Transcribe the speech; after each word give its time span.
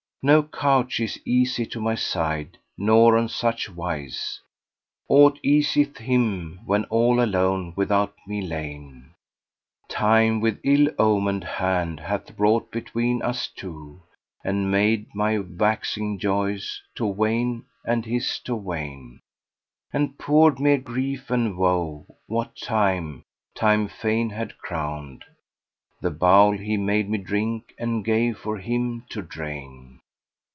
No 0.23 0.43
couch 0.43 0.99
is 0.99 1.19
easy 1.25 1.65
to 1.65 1.79
my 1.81 1.95
side, 1.95 2.59
nor 2.77 3.17
on 3.17 3.27
such 3.27 3.71
wise 3.71 4.39
* 4.77 5.07
Aught 5.09 5.39
easeth 5.43 5.97
him, 5.97 6.59
when 6.63 6.83
all 6.91 7.19
alone 7.23 7.73
without 7.75 8.13
me 8.27 8.39
lain: 8.39 9.15
Time 9.89 10.39
with 10.39 10.59
ill 10.63 10.89
omened 10.99 11.43
hand 11.43 12.01
hath 12.01 12.37
wrought 12.39 12.69
between 12.69 13.23
us 13.23 13.47
two, 13.47 13.99
* 14.21 14.43
And 14.45 14.69
made 14.69 15.07
my 15.15 15.39
waxing 15.39 16.19
joys 16.19 16.79
to 16.97 17.05
wane 17.07 17.65
and 17.83 18.05
his 18.05 18.37
to 18.41 18.53
wane, 18.53 19.21
And 19.91 20.19
poured 20.19 20.59
mere 20.59 20.77
grief 20.77 21.31
and 21.31 21.57
woe, 21.57 22.05
what 22.27 22.55
time 22.55 23.23
Time 23.55 23.87
fain 23.87 24.29
had 24.29 24.59
crowned 24.59 25.25
* 25.63 25.99
The 26.03 26.11
bowl 26.11 26.51
he 26.55 26.77
made 26.77 27.09
me 27.09 27.17
drink 27.17 27.73
and 27.79 28.05
gave 28.05 28.37
for 28.37 28.59
him 28.59 29.03
to 29.09 29.23
drain." 29.23 29.97